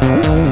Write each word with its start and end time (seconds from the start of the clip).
Podcast. 0.00 0.45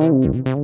down. 0.00 0.59